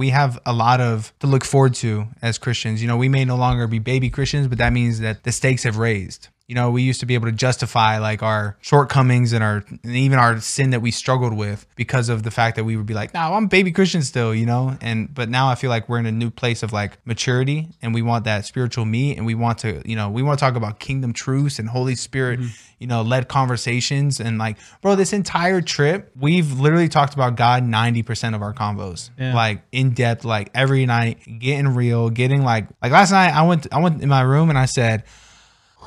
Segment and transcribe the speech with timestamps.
[0.00, 2.80] we have a lot of to look forward to as Christians.
[2.80, 5.64] You know, we may no longer be baby Christians, but that means that the stakes
[5.64, 6.28] have raised.
[6.50, 9.94] You know, we used to be able to justify like our shortcomings and our and
[9.94, 12.92] even our sin that we struggled with because of the fact that we would be
[12.92, 14.76] like, "No, I'm baby Christian still," you know.
[14.80, 17.94] And but now I feel like we're in a new place of like maturity, and
[17.94, 20.56] we want that spiritual meat, and we want to, you know, we want to talk
[20.56, 22.50] about kingdom truths and Holy Spirit, mm-hmm.
[22.80, 27.62] you know, led conversations, and like, bro, this entire trip, we've literally talked about God
[27.62, 29.36] ninety percent of our convos, Yeah.
[29.36, 33.68] like in depth, like every night, getting real, getting like, like last night, I went,
[33.72, 35.04] I went in my room and I said.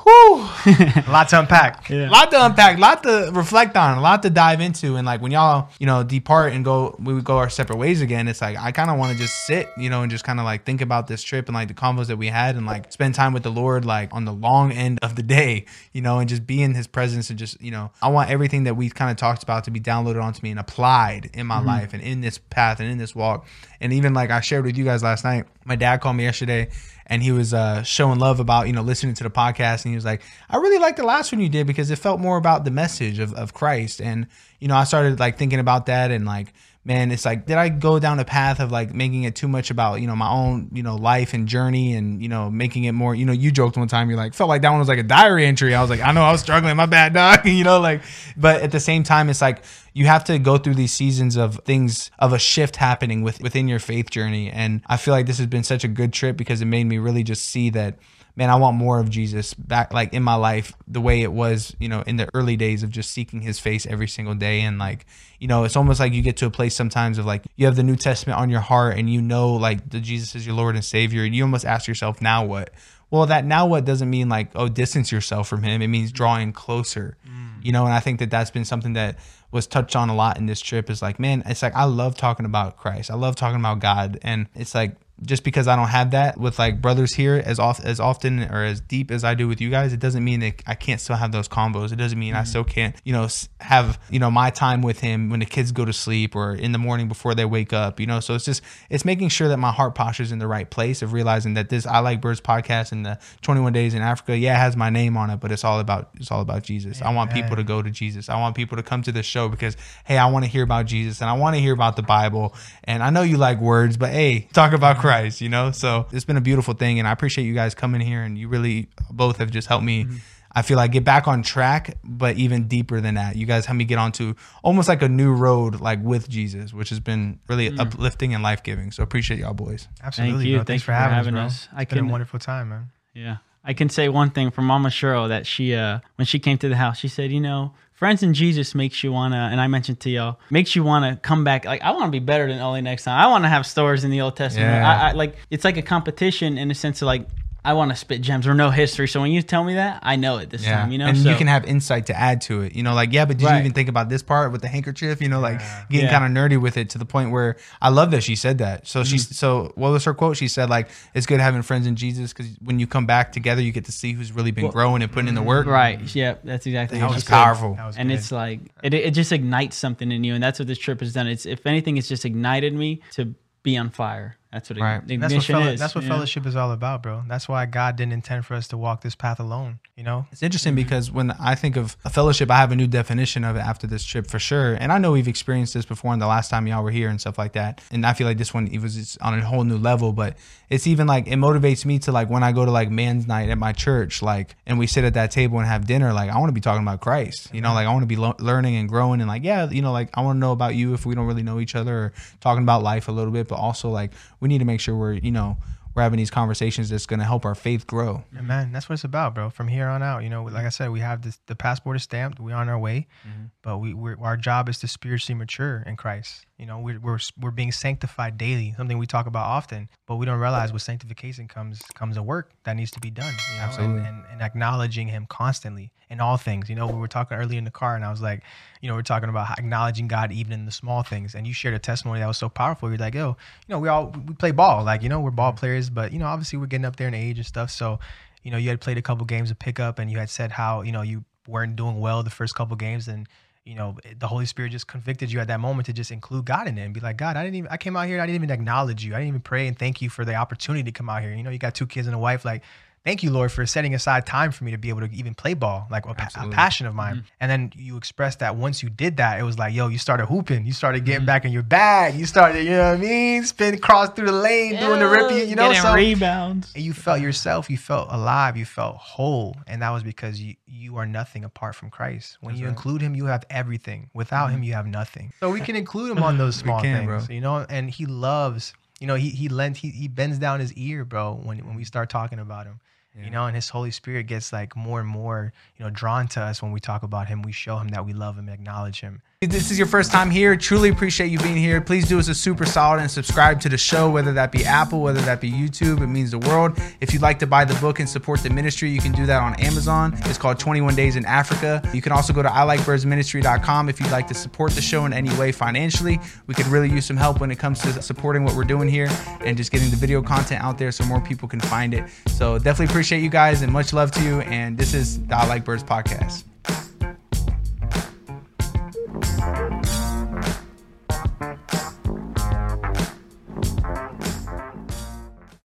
[0.04, 1.88] Whew, A lot to unpack.
[1.88, 2.08] Yeah.
[2.08, 4.96] a lot to unpack, a lot to reflect on, a lot to dive into.
[4.96, 8.02] And like when y'all, you know, depart and go, we would go our separate ways
[8.02, 8.28] again.
[8.28, 10.44] It's like I kind of want to just sit, you know, and just kind of
[10.44, 13.14] like think about this trip and like the convos that we had and like spend
[13.14, 15.64] time with the Lord, like on the long end of the day,
[15.94, 18.64] you know, and just be in His presence and just, you know, I want everything
[18.64, 21.60] that we've kind of talked about to be downloaded onto me and applied in my
[21.60, 23.46] life and in this path and in this walk.
[23.80, 26.68] And even like I shared with you guys last night, my dad called me yesterday
[27.06, 29.96] and he was uh, showing love about you know listening to the podcast and he
[29.96, 32.64] was like i really liked the last one you did because it felt more about
[32.64, 34.00] the message of, of christ.
[34.00, 34.26] And
[34.60, 36.52] you know i started like thinking about that and like
[36.84, 39.70] man it's like did i go down a path of like making it too much
[39.70, 42.92] about you know my own you know life and journey and you know making it
[42.92, 44.98] more you know you joked one time you're like felt like that one was like
[44.98, 45.74] a diary entry.
[45.74, 48.02] I was like i know i was struggling my bad dog you know like
[48.36, 49.62] but at the same time it's like
[49.94, 53.68] you have to go through these seasons of things of a shift happening with within
[53.68, 54.50] your faith journey.
[54.50, 56.98] And i feel like this has been such a good trip because it made me
[56.98, 57.98] really just see that
[58.36, 61.74] man i want more of jesus back like in my life the way it was
[61.78, 64.60] you know in the early days of just seeking his face every single day.
[64.60, 65.06] And like
[65.38, 67.76] you know it's almost like you get to a place sometimes of like you have
[67.76, 70.74] the new testament on your heart and you know like the jesus is your lord
[70.74, 72.70] and savior and you almost ask yourself now what?
[73.10, 75.82] Well that now what doesn't mean like oh distance yourself from him.
[75.82, 77.64] It means drawing closer mm.
[77.64, 77.84] you know?
[77.84, 79.18] And i think that that's been something that
[79.50, 82.16] was touched on a lot in this trip is like man it's like i love
[82.16, 83.10] talking about christ.
[83.10, 84.18] I love talking about god.
[84.22, 87.84] And it's like just because I don't have that with like brothers here as off
[87.84, 90.62] as often or as deep as I do with you guys, it doesn't mean that
[90.66, 91.92] I can't still have those combos.
[91.92, 92.46] It doesn't mean I mm-hmm.
[92.46, 93.28] still can't, you know,
[93.60, 96.72] have you know my time with him when the kids go to sleep or in
[96.72, 98.00] the morning before they wake up.
[98.00, 100.46] You know, so it's just it's making sure that my heart posture is in the
[100.46, 104.02] right place of realizing that this I like birds podcast and the 21 days in
[104.02, 106.62] Africa, yeah, it has my name on it, but it's all about it's all about
[106.62, 107.00] Jesus.
[107.02, 108.28] I want people to go to Jesus.
[108.28, 110.86] I want people to come to this show because hey, I want to hear about
[110.86, 112.54] Jesus and I want to hear about the Bible.
[112.84, 115.02] And I know you like words, but hey, talk about mm-hmm.
[115.02, 115.70] Christ, you know?
[115.70, 116.98] So it's been a beautiful thing.
[116.98, 120.04] And I appreciate you guys coming here and you really both have just helped me.
[120.04, 120.16] Mm-hmm.
[120.56, 123.34] I feel like get back on track, but even deeper than that.
[123.34, 126.90] You guys helped me get onto almost like a new road, like with Jesus, which
[126.90, 127.80] has been really mm.
[127.80, 128.92] uplifting and life giving.
[128.92, 129.88] So appreciate y'all boys.
[130.00, 130.52] Absolutely, you.
[130.52, 130.58] bro.
[130.60, 131.66] Thank Thanks you for for having, having us, us.
[131.66, 131.78] bro.
[131.78, 132.90] I It's been can- a wonderful time, man.
[133.14, 133.36] Yeah.
[133.64, 136.68] I can say one thing from Mama Shiro that she uh when she came to
[136.68, 140.00] the house, she said, you know, friends in Jesus makes you wanna and I mentioned
[140.00, 141.64] to y'all, makes you wanna come back.
[141.64, 143.18] Like I wanna be better than Ollie next time.
[143.18, 144.70] I wanna have stories in the Old Testament.
[144.70, 144.90] Yeah.
[144.90, 147.26] I, I like it's like a competition in the sense of like
[147.64, 149.08] I want to spit gems or no history.
[149.08, 150.92] So when you tell me that, I know it this time.
[150.92, 152.74] You know, and so, you can have insight to add to it.
[152.74, 155.22] You know, like yeah, but did you even think about this part with the handkerchief?
[155.22, 156.18] You know, like getting Yeah.
[156.18, 158.86] kind of nerdy with it to the point where I love that she said that.
[158.86, 159.32] So she, Mm-hmm.
[159.32, 160.36] so what was her quote?
[160.36, 163.62] She said like, "It's good having friends in Jesus because when you come back together,
[163.62, 166.00] you get to see who's really been growing and putting in the work." right.
[166.14, 167.32] Yeah, that's exactly That what was she said.
[167.34, 167.74] powerful.
[167.74, 168.18] That was and good.
[168.18, 171.12] it's like it, it just ignites something in you and that's what this trip has
[171.14, 175.02] done it's if anything it's just ignited me to be on fire that's what Right.
[175.02, 176.14] ignition And that's what fellow, is that's what you know?
[176.14, 177.24] fellowship is all about, bro.
[177.26, 179.80] That's why God didn't intend for us to walk this path alone.
[179.96, 180.82] You know, It's interesting mm-hmm.
[180.82, 183.86] because when I think of a fellowship, I have a new definition of it after
[183.86, 184.74] this trip for sure.
[184.74, 187.20] And I know we've experienced this before in the last time y'all were here and
[187.20, 187.80] stuff like that.
[187.90, 190.12] And I feel like this one it was just on a whole new level.
[190.12, 190.36] But
[190.68, 193.50] it's even like it motivates me to like when I go to like man's night
[193.50, 196.12] at my church, like, and we sit at that table and have dinner.
[196.12, 197.50] Like I want to be talking about Christ.
[197.52, 197.74] You know, mm-hmm.
[197.76, 200.10] like I want to be lo- learning and growing and like yeah, you know, like
[200.14, 202.62] I want to know about you if we don't really know each other or talking
[202.62, 203.48] about life a little bit.
[203.48, 204.10] But also like
[204.44, 205.56] we need to make sure we're you know
[205.94, 208.24] we're having these conversations that's going to help our faith grow.
[208.36, 209.48] and man, that's what it's about, bro.
[209.48, 212.02] From here on out, you know, like I said, we have this, the passport is
[212.02, 212.40] stamped.
[212.40, 213.44] We're on our way, mm-hmm.
[213.62, 216.44] but we we're, our job is to spiritually mature in Christ.
[216.58, 220.26] You know, we're, we're we're being sanctified daily, something we talk about often, but we
[220.26, 223.34] don't realize with sanctification comes comes a work that needs to be done.
[223.50, 223.98] You know, Absolutely.
[223.98, 226.70] And, and, and acknowledging Him constantly in all things.
[226.70, 228.42] You know, we were talking earlier in the car, and I was like,
[228.80, 231.34] you know, we're talking about acknowledging God even in the small things.
[231.34, 232.88] And you shared a testimony that was so powerful.
[232.88, 235.50] You're like, yo, you know, we all we play ball, like you know, we're ball
[235.50, 235.58] mm-hmm.
[235.58, 237.72] players, but you know, obviously we're getting up there in age and stuff.
[237.72, 237.98] So,
[238.44, 240.82] you know, you had played a couple games of pickup, and you had said how
[240.82, 243.28] you know you weren't doing well the first couple games, and
[243.64, 246.68] you know, the Holy Spirit just convicted you at that moment to just include God
[246.68, 248.36] in it and be like, God, I didn't even, I came out here, I didn't
[248.36, 249.14] even acknowledge you.
[249.14, 251.32] I didn't even pray and thank you for the opportunity to come out here.
[251.32, 252.62] You know, you got two kids and a wife, like,
[253.04, 255.54] thank you, Lord, for setting aside time for me to be able to even play
[255.54, 257.24] ball, like a, pa- a passion of mine.
[257.40, 260.26] And then you expressed that once you did that, it was like, yo, you started
[260.26, 261.06] hooping, you started Mm-hmm.
[261.06, 264.26] getting back in your bag, you started, you know what I mean, spin cross through
[264.26, 266.72] the lane, doing the Rippey, you know, Getting so rebounds.
[266.74, 270.54] and you felt yourself, you felt alive, you felt whole, and that was because you
[270.66, 272.36] you are nothing apart from Christ.
[272.40, 272.70] When That's you right.
[272.70, 274.10] include Him, you have everything.
[274.12, 275.32] Without Him, you have nothing.
[275.40, 277.34] So we can include Him on those small can, things, bro.
[277.34, 277.64] you know.
[277.68, 278.74] And He loves,
[279.04, 281.84] you know, He He lends, He He bends down His ear, bro, when when we
[281.84, 282.80] start talking about Him.
[283.16, 283.24] Yeah.
[283.24, 286.40] You know, and His Holy Spirit gets like more and more, you know, drawn to
[286.40, 287.42] us when we talk about Him.
[287.42, 289.22] We show Him that we love Him, acknowledge Him.
[289.40, 291.78] If this is your first time here, truly appreciate you being here.
[291.78, 295.02] Please do us a super solid and subscribe to the show, whether that be Apple,
[295.02, 296.00] whether that be YouTube.
[296.00, 296.78] It means the world.
[297.02, 299.42] If you'd like to buy the book and support the ministry, you can do that
[299.42, 300.14] on Amazon.
[300.24, 301.86] It's called 21 Days in Africa.
[301.92, 305.28] You can also go to ilikebirdsministry.com if you'd like to support the show in any
[305.36, 306.18] way financially.
[306.46, 309.08] We could really use some help when it comes to supporting what we're doing here
[309.42, 312.08] and just getting the video content out there so more people can find it.
[312.28, 314.40] So definitely appreciate you guys and much love to you.
[314.40, 316.44] And this is the I Like Birds podcast.